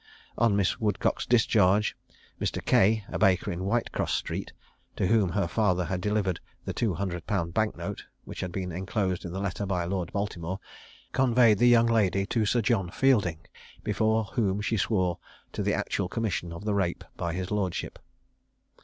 On 0.35 0.55
Miss 0.55 0.79
Woodcock's 0.79 1.27
discharge, 1.27 1.95
Mr. 2.41 2.65
Cay, 2.65 3.05
a 3.09 3.19
baker 3.19 3.51
in 3.51 3.59
Whitecross 3.59 4.11
street 4.15 4.51
(to 4.95 5.05
whom 5.05 5.29
her 5.29 5.47
father 5.47 5.85
had 5.85 6.01
delivered 6.01 6.39
the 6.65 6.73
two 6.73 6.95
hundred 6.95 7.27
pound 7.27 7.53
bank 7.53 7.77
note 7.77 8.05
which 8.25 8.39
had 8.39 8.51
been 8.51 8.71
enclosed 8.71 9.25
in 9.25 9.31
the 9.31 9.39
letter 9.39 9.67
by 9.67 9.85
Lord 9.85 10.11
Baltimore), 10.11 10.59
conveyed 11.11 11.59
the 11.59 11.69
young 11.69 11.85
lady 11.85 12.25
to 12.25 12.47
Sir 12.47 12.61
John 12.63 12.89
Fielding, 12.89 13.41
before 13.83 14.23
whom 14.23 14.59
she 14.59 14.75
swore 14.75 15.19
to 15.53 15.61
the 15.61 15.75
actual 15.75 16.09
commission 16.09 16.51
of 16.51 16.65
the 16.65 16.73
rape 16.73 17.03
by 17.15 17.33
his 17.33 17.51
lordship. 17.51 17.99